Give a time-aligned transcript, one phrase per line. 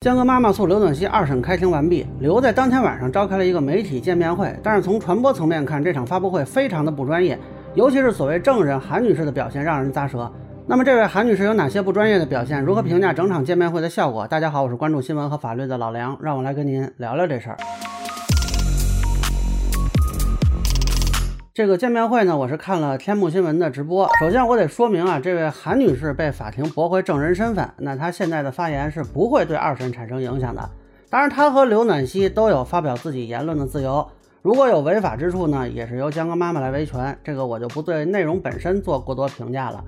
[0.00, 7.36] 江哥妈妈诉刘暖熙二审开庭完毕，刘在当天晚上召开了一个媒体见面会，但是从传播层面看，这场发布会非常的不专业，
[7.74, 10.32] 尤其是所谓证人韩女士的表现让人咋舌。
[10.68, 12.62] 那么这位韩女士有哪些不专业的表现？
[12.62, 14.24] 如何评价整场见面会的效果？
[14.24, 17.56] 大家好，我是关注新闻和法律的老梁，让我来跟您聊聊这事儿。
[21.58, 24.08] 这个见面会呢，我是看了天幕新闻的直播。
[24.20, 30.70] 首先，我得说明啊，这位韩女士被法庭驳回证人身份，那她现在的发言是不会对二审产生影响的。
[31.10, 34.06] 当然，她和刘暖熙都有发表自己言论的自由。
[34.40, 37.18] 如果有违法之处呢，也是由江歌妈妈来维权。
[37.24, 39.82] 这个我就不对内容本身做过多评价了。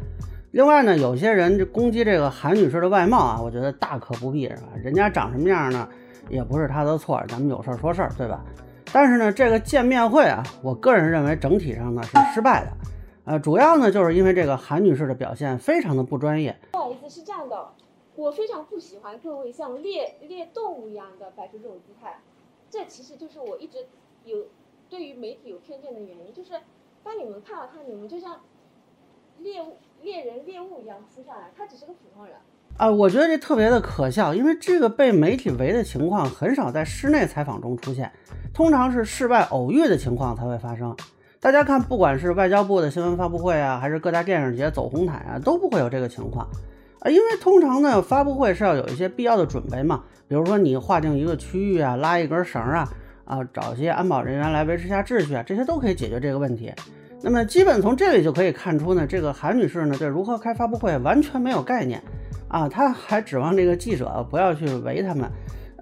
[0.51, 4.71] 另外呢，有些人攻击这个韩女士的外貌啊，我觉得大可不必，是吧？
[4.83, 5.87] 人家长什么样呢，
[6.29, 8.45] 也不是她的错，咱们有事说事儿，对吧？
[8.93, 12.73] 但是呢，这个见面会啊，我个人认为整体上呢是失败的，
[13.25, 16.59] 呃，主要呢就是因为这个韩女士的表现非常的不专业。
[16.73, 17.73] 不好意思，是这样的，
[18.17, 22.19] 我非常不喜欢各位像猎猎动物一样的摆出这种姿态，
[22.69, 23.87] 这其实就是我一直
[24.25, 24.47] 有
[24.89, 26.55] 对于媒体有偏见的原因，就是
[27.05, 28.41] 当你们看到他，你们就像
[29.39, 32.35] 猎物猎人猎物一样扑上来，他只是个普通人。
[32.81, 38.11] 啊，我觉得这特别的可笑，因为这个被媒体围的情况很少在室内采访中出现，
[38.55, 40.97] 通常是室外偶遇的情况才会发生。
[41.41, 46.49] 大家看，不管是外交部的新闻发布会啊，还是各大电影节走红毯啊，都不会有这个情况
[47.01, 52.89] 啊，因为通常呢，发布会是要有一些必要的准备嘛，比如说你划定一个区域啊，拉一根绳啊，
[53.27, 56.73] 啊，找一些安保人员来维持下秩序啊，这些都可以解决这个问题。
[57.23, 62.03] 那么基本从这里就可以看出呢，这个韩女士呢，对如何开发布会完全没有概念。
[62.49, 65.31] 啊，她还指望这个记者不要去围他们，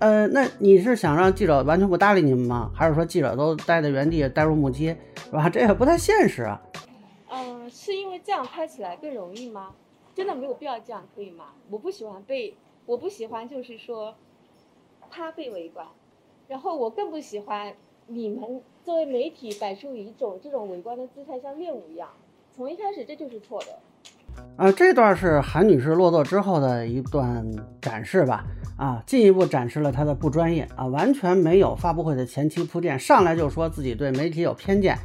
[0.00, 2.70] 呃，那你是想让记者完全不搭理你们吗？
[2.74, 4.94] 还是说记者都待在原地呆若木鸡，
[5.24, 5.48] 是吧？
[5.48, 6.60] 这也不太现实啊。
[7.30, 9.70] 嗯，是因为这样拍起来更容易吗？
[10.14, 11.46] 真的没有必要这样，可以吗？
[11.70, 14.14] 我不喜欢被，我不喜欢就是说
[15.08, 15.86] 他被围观，
[16.48, 17.72] 然后我更不喜欢
[18.10, 18.40] 你们
[18.86, 22.08] 作为媒体摆出一种这种围观的姿态，像猎物一样。
[22.56, 23.66] 从一开始这就是错的。
[24.56, 27.46] 啊，这段是韩女士落座之后的一段
[27.82, 28.46] 展示吧？
[28.78, 34.96] 啊，进一步展示了她的不专业啊，完全没有发布会的前期铺垫，上来就说自己对媒体有偏见。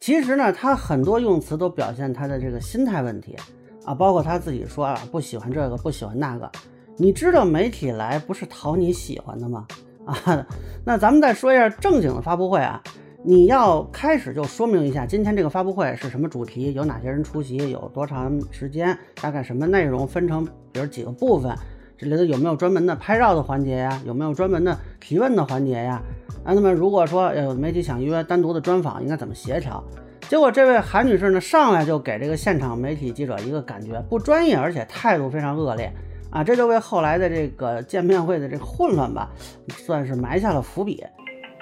[0.00, 3.36] 其实呢，她很多用词都表现她的这个心态问题
[3.84, 6.50] 啊，包括她自己说啊，不喜欢这个，不喜欢那个。
[6.96, 9.64] 你知道媒体来不是讨你喜欢的吗？
[10.08, 10.46] 啊，
[10.84, 12.82] 那咱们再说一下正经的发布会啊。
[13.24, 21.54] 你要开始就说明一下，今天这个发布会是什么主题，有哪些人出席，有多长时间，大概什么内容，分成比如几个部分，
[21.98, 24.00] 这里头有没有专门的拍照的环节呀？
[24.06, 26.00] 有没有专门的提问的环节呀？
[26.42, 29.82] 啊，那么如果说有媒体想约单独的专访，应该怎么协调？
[30.28, 35.92] 结果这位韩女士呢，上来就给这个现场媒体记者一个感觉不专业，而且态度非常恶劣
[36.30, 39.30] 啊，这就为后来的这个见面会的这个混乱吧，
[39.68, 41.04] 算是埋下了伏笔。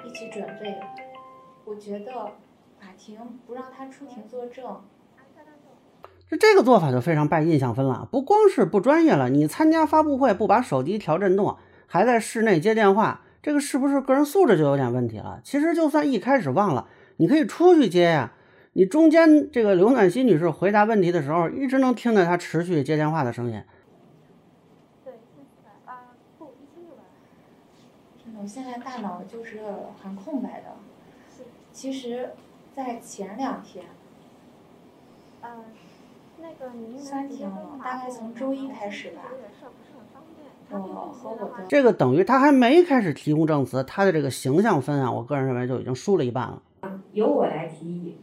[0.04, 0.77] 一起准备。
[1.65, 2.12] 我觉得
[2.81, 4.65] 法庭不让他出庭作证，
[6.28, 8.09] 这这个做法就非常败印象分了。
[8.10, 11.56] 不光是不专业了，你参加发布会不把手机调震动，
[11.87, 15.41] 还在室内接电话，这个是不是个人素质就有点问题了？
[15.44, 16.88] 其实就算一开始忘了，
[17.19, 18.33] 你可以出去接呀。
[18.72, 23.62] 你中间这个刘暖心女士回答问题的时候，一直能听到她持续接电话的声音。
[25.04, 25.15] 对，
[25.87, 27.03] 啊，不，一千六百。
[28.47, 29.59] 我现在大脑就是
[30.01, 30.67] 很空白的。
[31.73, 32.31] 其实，
[32.77, 33.84] 在前两天，
[35.43, 35.65] 嗯，
[36.41, 39.23] 那个三天了，大概从周一开始吧。
[40.71, 40.79] 我
[41.12, 46.63] 和我的这个等于他还没开始提供证词，他的这个形象分啊，我个人认为就已经输了一半了。
[47.15, 48.17] 由我来提议，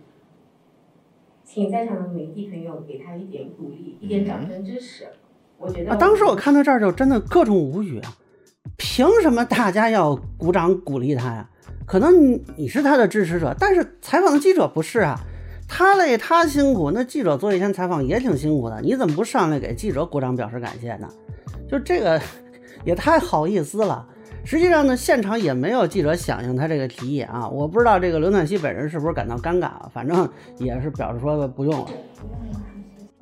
[1.44, 5.10] 请在场的媒体朋友给他一点鼓励，一点掌声支持。
[5.58, 8.16] 我觉得啊，当时我看到这儿就真的各种无语啊，
[8.78, 11.50] 凭什么大家要鼓掌鼓励他呀？
[11.86, 15.20] 可能你你是他的支持者，但是采访的记者不是啊，
[15.68, 21.10] 他累他辛苦，那记者做一天采访也挺辛苦的，你怎么不上来给记者鼓掌表示感谢呢？
[21.70, 22.22] 就这个
[22.86, 24.08] 也太好意思了。
[24.46, 30.28] 实际上呢，现场也没有记者响应他这个提议啊，我不知道这个刘暖熙本人是不是感到尴尬，反正
[30.58, 31.88] 也是表示说不用了。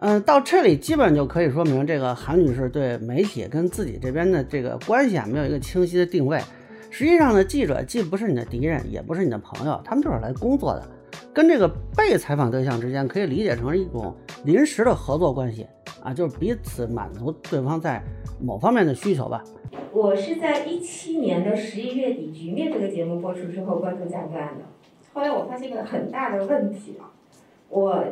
[0.01, 6.39] 嗯，到这里基本就可以说明这个韩女士对媒体跟自己这边的这个关系啊，没有一个清晰的定位。
[6.89, 10.83] 实际上呢，记者既不是你的敌人，也不是你的朋友，他们就是来工作的，
[11.31, 14.12] 跟这个被采访对象之间可以理解成一种
[14.44, 15.68] 临时的合作关系
[16.01, 18.01] 啊，就是彼此满足对方在
[18.42, 19.44] 某方面的需求吧。
[19.94, 24.65] 我是在一七年的十一月底《局面》这个节目播出之后关注贾个案的，
[25.13, 27.13] 后来我发现一个很大的问题啊，
[27.69, 28.04] 我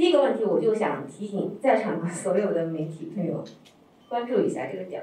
[0.00, 3.44] 第一个问题我就想提醒在场的所有的媒体朋友
[4.08, 5.02] 关注一下这个点。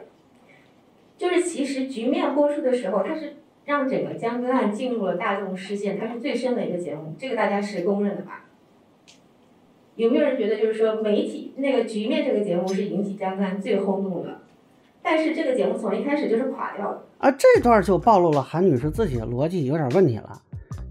[1.20, 3.36] 就是其实局面播出的时候，它是
[3.66, 8.46] 让整个江歌案进入了大众视线，它是最深的一个节目，这个大家是公认的吧？
[9.98, 14.40] 有没有人觉得就是说媒体那个局面这个节目是引起江歌案最轰动的？
[15.04, 17.04] 但是这个节目从一开始就是垮掉的。
[17.20, 20.42] 啊，这段就暴露了韩女士自己的逻辑有点问题了。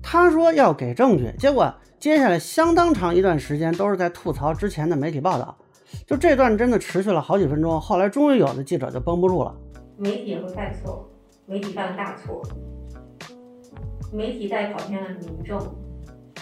[0.02, 5.56] 他说要给证据，结果接下来相当长一段时间都是在吐槽之前的媒体报道。
[6.06, 9.54] 就这段真的持续了好几分钟，后来终于有的记者就绷不住了。
[9.96, 11.08] 媒体也会犯错，
[11.46, 12.42] 媒体犯大错，
[14.12, 15.58] 媒体在跑偏了民众，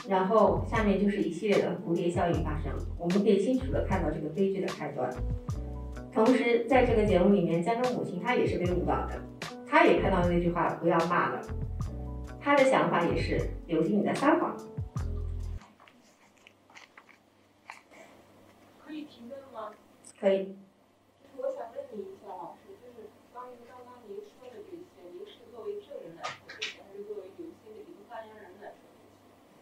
[0.09, 2.73] 然后下面就是一系列的蝴蝶效应发生。
[2.99, 5.09] 我们可以清楚的看到这个悲剧的开端。
[6.13, 9.15] 同时，在这个节目里面，江州母亲她也是被误导的，
[9.67, 11.41] 她也看到那句话“不要骂了”，
[12.45, 14.55] 她的想法也是刘星你在撒谎。
[18.87, 19.71] 可以提问吗？
[20.21, 20.55] 可以。
[21.39, 26.31] 我想问你一下，老师，就是关于刚刚您说的这些，您是作为证人来说
[26.61, 28.77] 这些，还是作为刘星的一个发言人来说？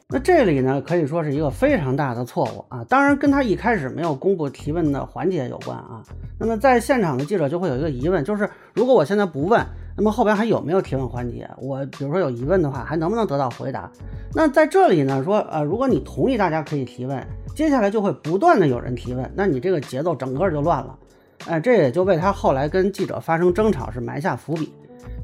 [0.09, 2.85] 那这里呢，可以说是一个非常大的错误啊！
[2.89, 6.03] 当然，跟他一开始没有公布提问的环节有关啊。
[6.37, 9.65] 那么在现场的记者就会有一个疑问，就是如果我现在不问，
[9.97, 11.49] 那么后边还有没有提问环节？
[11.59, 13.91] 我比如说有疑问的话，还能不能得到回答？
[14.35, 20.99] 那在这里呢，说呃，如果你同意大家可以提问，接下来就会不断的有人提问，那你这个节奏整个就乱了。
[21.47, 24.73] 哎，这也就为他后来跟记者发生争吵是埋下伏笔。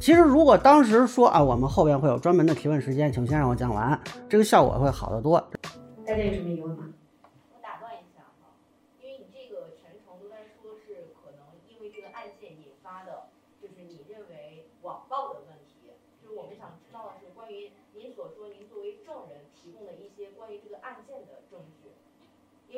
[0.01, 3.99] 其实如果当时说啊，我们后边会有专门的提问时间，请先让我讲完，
[4.29, 5.39] 这个效果会好得多。
[6.05, 6.85] 大家有什么疑问吗？
[7.55, 8.51] 我打断一下哈，
[9.01, 13.31] 因为你这个全程都在说是可能因为这个案件引发的，
[13.63, 15.95] 就是你认为网暴的问题。
[16.23, 21.91] 就是我们想知道的是关于您所说您作为证人提供的一些关于这个案件的证据，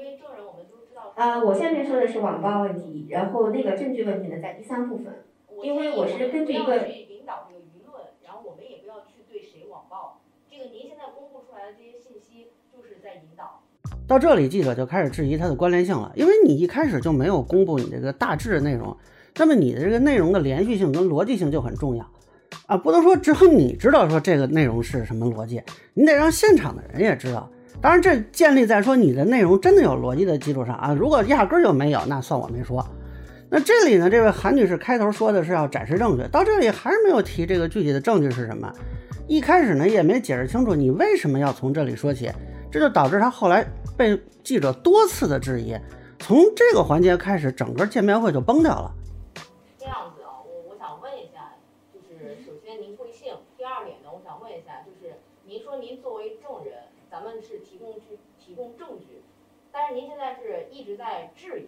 [0.01, 1.13] 因为证人我们都知道。
[1.15, 5.25] 啊，我下面说的是网暴问题，然后那个证据问题呢在第三部分。
[5.63, 6.81] 因为我是根据一个。
[6.87, 10.19] 去引导这个舆论，然后我们也不要去对谁网暴。
[10.51, 13.61] 这个您现在公布出来的这些信息，就是在引导。
[14.09, 18.97] 到这里，记者就开始质疑它的关联性了，因为你一开始就没有公布你这个大致的内容，
[19.37, 22.11] 那么你的这个内容的连续性跟逻辑性就很重要
[22.67, 25.63] 啊，不能说只有你知道说这个内容是什么逻辑，
[25.93, 27.49] 你得让现场的人也知道。
[27.81, 32.85] 当然，这建立在说你的内容真的有逻辑的基础上啊，如果压根就没有，那算我没说。
[33.51, 38.73] 那这里呢，这位韩女士开头说的是要展示证据，到这里还是没有提这个具体的证据是什么，
[39.27, 42.31] 一开始呢也没解释清楚你为什么要从这里说起，
[42.71, 45.75] 这就导致她后来被记者多次的质疑，
[46.19, 48.93] 从这个环节开始，整个见面会就崩掉了。
[49.79, 51.55] 这样子啊，我我想问一下，
[51.93, 53.33] 就是首先您贵姓？
[53.57, 55.15] 第二点呢，我想问一下，就是
[55.45, 56.75] 您说您作为证人，
[57.23, 59.21] 咱们是提供去提供证据，
[59.71, 61.67] 但是您现在是一直在质疑。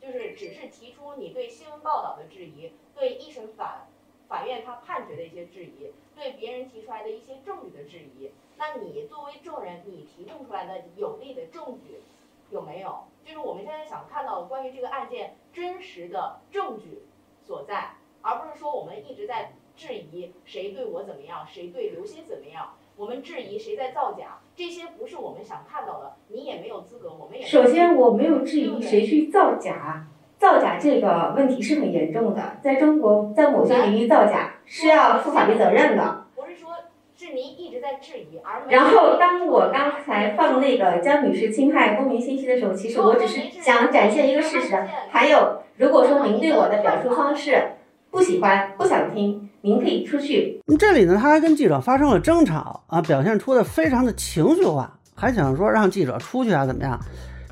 [0.00, 3.86] 就是只是提出你对新闻报道的质疑，对一审法
[4.28, 8.30] 法院他判决的一些质疑，对别人提出来的一些证据的质疑。
[8.58, 12.02] 那你作为证人，你提供出来的有力的证据
[12.50, 13.04] 有没有？
[13.24, 17.02] 就是我们现在想看到关于这个案件真实的证据
[17.46, 22.76] 所在，而不是说我们一直在质疑谁对我怎么样，谁对刘鑫怎么样。
[22.96, 27.44] 我们质疑谁在造假，这些不是我们想看到的，你也没有资格，我们也。
[27.44, 30.06] 首先，我没有质疑谁去造假，
[30.38, 36.26] 造假这个问题是很严重的，在中国，在某些领域造假是要负法律责任的。
[36.36, 36.70] 不是说，
[37.16, 44.76] 是您一直在质疑，而然后，当我刚才放那个江女士侵害公民信息的时候，其实我只是想展现一个事实。
[45.10, 47.72] 还有，如果说您对我的表述方式
[48.12, 49.43] 不喜欢、不想听。
[49.64, 50.60] 您可以出去。
[50.78, 57.00] 这里呢，他还跟记者发生了争吵啊，表现出的非常的情绪化，还想说让记者出去啊，怎么样？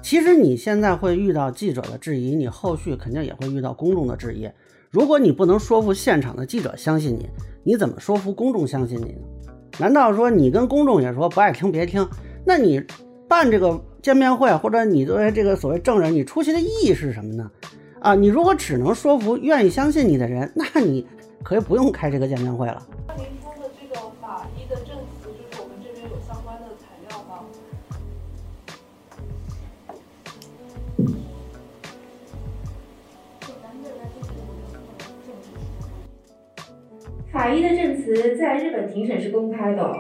[0.03, 4.47] 其实你现在会遇到记者的质疑，你后续肯定也会遇到公众的质疑。
[4.91, 7.31] 如果你不能说服现场的记者相信你，
[7.65, 9.23] 你怎么说服公众相信你呢？
[9.79, 12.07] 难道说你跟公众也说不爱听别听？
[12.45, 12.85] 那你
[13.27, 17.51] 办这个见面会，或者你作为这个所谓证人，你出席的意义是什么呢？
[18.03, 21.07] 啊，你如果只能说服愿意相信你的人，那你。
[21.43, 22.83] 可以不用开这个见面会了。
[23.09, 27.45] 那您说的这个法医的证词，就是我们这边有相关的材料吗？
[37.33, 39.93] 法医的证词在日本庭审是公开的。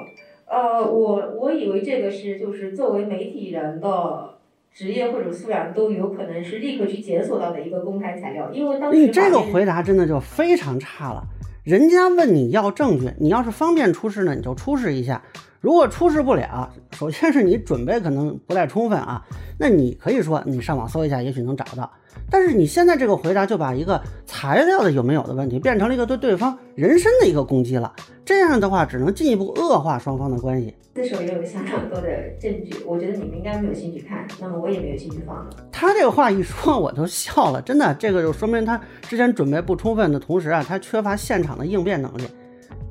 [0.46, 4.31] 呃，我我以为这个是就是作为媒体人的
[4.74, 11.22] 职业或者素养都有可能是立刻去检索到的一个公开材料，因为当时你这个回答真的就非常差了。
[11.62, 15.20] 人家问你要证据，你要是方便出示呢，你就出示一下；
[15.60, 19.22] 如果出示不了，首先是你准备可能不太充分啊。
[19.62, 21.88] 那你可以说你上网搜一下，也许能找到。
[22.28, 30.74] 但是你现在这个回答就把一个材料的有没有的问题变成了一个对对方人身的一个攻击了，这样的话只能进一步恶化双方的关系。
[30.96, 32.08] 自首也有相当多的
[32.40, 35.50] 证据，我觉得你们应该没有兴趣看，那么我也没有兴趣放了。
[35.70, 42.24] 他这个话一说，我都笑了，真的，这个就说明他之前准备不充分的同时啊，他缺乏现场的应变能力，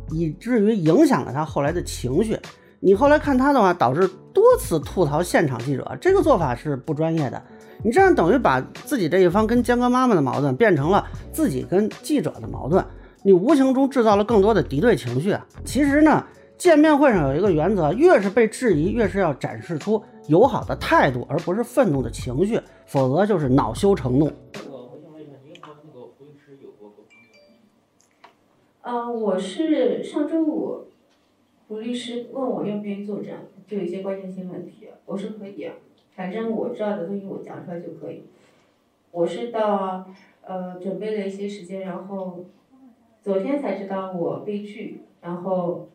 [0.09, 2.39] 以至于影响了他后来的情绪。
[2.83, 7.41] 你后来看他的话，导致多次吐槽现场记者，这个做法是不专业的。
[7.83, 12.85] 你这样等于把自己这一方跟江哥妈妈的矛盾变成了自己跟记者的矛盾，
[13.23, 15.35] 你无形中制造了更多的敌对情绪。
[15.63, 16.25] 其实呢。
[16.57, 24.31] 见面会上有一个原则，越是被质疑，越是要展示出友好的态度，而不是愤怒的情绪，否则就是恼羞成怒。
[28.83, 30.85] 呃，我是上周五，
[31.71, 33.33] 胡律师问我愿不愿意作证，
[33.65, 35.69] 就有一些关键性问题，我说可以，
[36.13, 38.25] 反正我知道的东西我讲出来就可以。
[39.11, 40.05] 我是到
[40.41, 42.43] 呃准备了一些时间，然后
[43.21, 45.87] 昨天才知道我被拒，然后。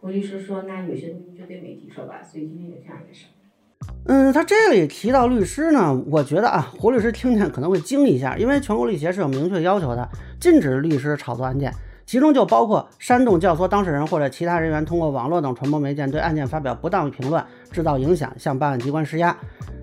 [0.00, 3.92] 胡律师说：“那有些东西就对媒体说吧。”所以今天有这样一个事儿。
[4.06, 10.08] 嗯，他这里提到律师呢，我觉得啊，胡律师听见可能会惊一下，因为全国律协是有明确要求的，
[10.40, 11.70] 禁止律师炒作案件，
[12.10, 17.40] 其中就包括煽动、教唆当事人或者其他人员通过网络等传播媒介对案件发表不当评论，
[17.70, 19.36] 制造影响，向办案机关施压。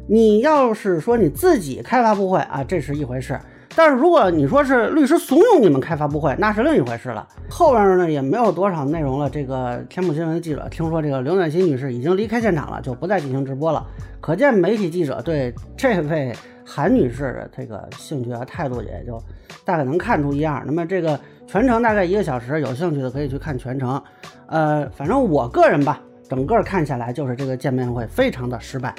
[0.09, 3.39] 你要是说你自己开发布会啊，这是一回事。
[3.77, 7.25] 但是如果你说是律师怂恿你们开发布会，那是另一回事了。
[7.49, 9.29] 后边呢也没有多少内容了。
[9.29, 13.87] 这个天目新闻的记者听说这个刘暖心女士已经离开现场了，就不再进行直播了。
[14.19, 19.17] 可见媒体记者对这位韩女士的这个兴趣和态度也就
[19.63, 20.61] 大概能看出一二。
[20.65, 21.17] 那么这个
[21.47, 24.01] 全程大概一个小时，有兴趣的可以去看全程。
[24.47, 28.93] 呃，反正我个人吧，整个看下来就是这个见面会非常的失败。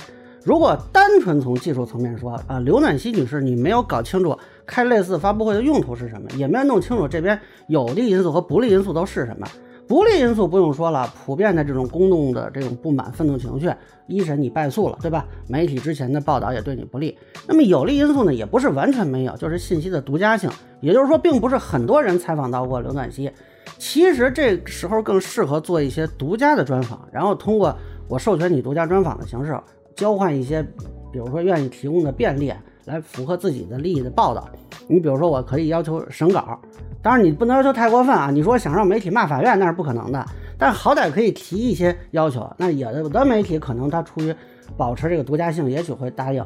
[0.44, 4.36] 如果单纯从技术层面说啊，刘暖心女士你没有搞清楚。
[4.64, 6.28] 开类似发布会的用途是什么？
[6.36, 9.46] 也没有弄清楚这边有利因素和不利因素都是什么。
[9.88, 13.72] 不利因素不用说了，普遍的这种公众的这种不满、愤怒情绪，
[14.06, 15.24] 一审你败诉了，对吧？
[15.48, 17.16] 媒体之前的报道也对你不利。
[17.46, 20.50] 那么有利因素呢，也不是完全没有，就是信息的独家性。
[20.82, 23.32] 也就是说，并不是很多人采访到过刘暖希。
[23.78, 27.74] 其实这时候更适合做一些独家的专访，然后通过
[28.08, 29.58] 我授权你独家专访的形式，
[29.96, 30.62] 交换一些，
[31.10, 32.52] 比如说愿意提供的便利。
[32.88, 34.48] 来符合自己的利益的报道，
[34.86, 36.58] 你比如说，我可以要求审稿，
[37.02, 38.30] 当然你不能要求太过分啊。
[38.32, 40.24] 你说想让媒体骂法院那是不可能的，
[40.58, 42.50] 但好歹可以提一些要求。
[42.56, 44.34] 那有的媒体可能他出于
[44.76, 46.40] 保持这个独家性，也许会答应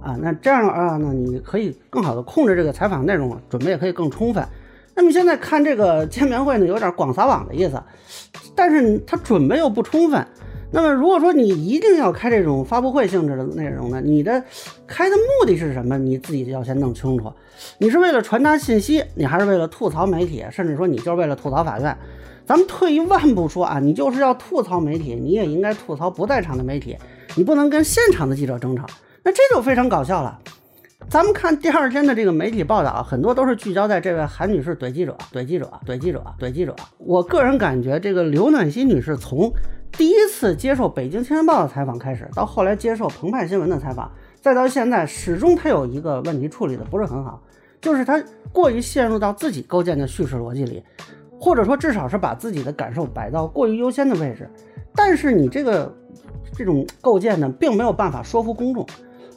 [0.00, 0.16] 啊。
[0.20, 4.46] 那这样的话呢，你可以更好的控制这个采访内容，准备也可以更充分。
[4.94, 7.82] 那么现在看这个见面会呢，有点广撒网的意思，
[8.54, 10.24] 但是他准备又不充分。
[10.70, 14.42] 那么，如果说你一定要开这种发布会性质的内容呢，你的
[14.86, 15.96] 开的目的是什么？
[15.96, 17.32] 你自己要先弄清楚。
[17.78, 21.96] 你是为了传达信息，你还是为了吐槽媒体，甚至说你就是为了吐槽法院？
[22.44, 26.96] 咱们退一万步说啊，你就是要吐槽媒体，你也应该吐槽不在场的媒体，
[27.34, 28.86] 你不能跟现场的记者争吵，
[29.22, 30.38] 那这就非常搞笑了。
[31.08, 36.76] 咱们看第二天的这个媒体报道，很多都是聚焦在这位韩女士怼记者、怼记者、怼记者、怼记者。
[36.98, 39.50] 我个人感觉，这个刘暖心女士从
[39.98, 44.08] 第一次接受《北京青年报》的采访开始，到后来接受澎湃新闻的采访，
[44.40, 47.42] 再到现在，始终他有一个问题处理的不是很好，
[47.80, 50.80] 就是他过于陷入到自己构建的叙事逻辑里，
[51.40, 54.48] 或者说至少是把自己的感受摆到过于优先的位置。
[54.94, 55.92] 但是你这个
[56.56, 58.86] 这种构建呢，并没有办法说服公众。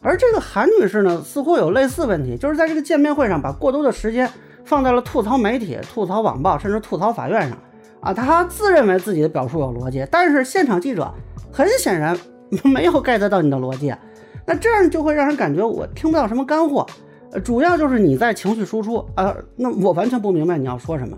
[0.04, 4.30] 而这个韩女士呢，似乎有类似问题，就是在这个见面会上把过多的时间
[4.64, 7.58] 放在了吐槽媒体、吐槽网报，甚至吐槽法院上。
[8.02, 11.12] 啊，他自认为自己的表述有逻辑，但是现场记者
[11.52, 12.18] 很显然
[12.66, 13.94] 没有 get 到你的逻辑，
[14.46, 16.86] 那这样就会让人感觉我听不到什么干货，
[17.44, 21.18] 主要就是你在情绪输出啊，那我完全不明白你要说什么，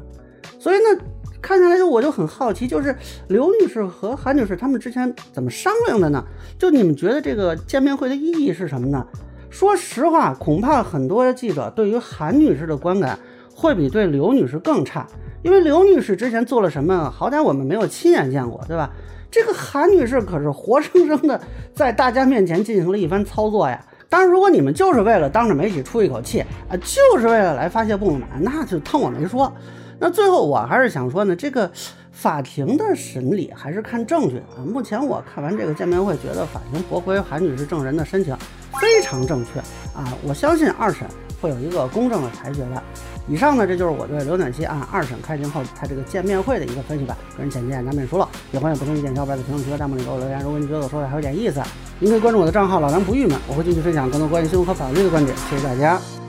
[0.60, 1.04] 所以呢，
[1.42, 2.96] 看下来就我就很好奇，就是
[3.30, 6.24] 刘女士和韩女士他们之前怎么商量的呢？
[6.60, 9.08] 就你们觉得这个见面会的意义是什么呢？
[9.50, 13.18] 说实话，恐怕很多记者对于韩女士的观感
[13.56, 15.06] 会比对刘女士更差。
[15.42, 18.90] 因为刘女士之前做了什么，好歹我们没有亲眼见过，对吧？
[19.30, 21.42] 这个韩女士可是活生生的
[21.74, 23.84] 在大家面前进行了一番操作呀。
[24.08, 29.52] 当然，如果你们就是为了当着媒体出一口气啊，就是为了来发泄不满，那就当我没说。
[30.00, 31.70] 那最后我还是想说呢，这个
[32.12, 34.62] 法庭的审理还是看证据啊。
[34.64, 38.38] 目前我看完这个见面会，觉得法庭驳回韩女士证人的申请
[38.80, 39.60] 非常正确
[39.98, 40.14] 啊。
[40.24, 41.08] 我相信二审
[41.44, 42.82] 会有一个公正的裁决的。
[43.28, 47.18] 以上呢，这就是我对浏览器案二审开庭后他这个见面会的一个分析吧。
[47.36, 50.40] 个人浅见难免疏漏，也欢迎不同意见小伙伴在评论区和弹幕里给我留言。
[50.42, 51.62] 如果你觉得我说的还有点意思，
[52.00, 55.38] 您可以关注我的账号老梁不郁闷，我会继续分享更多关于新闻和法律的观点。
[55.50, 56.23] 谢谢大家。